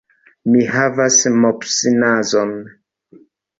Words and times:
Mi 0.53 0.63
havas 0.75 1.19
mopsnazon. 1.45 2.57